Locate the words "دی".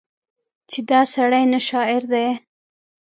2.13-2.27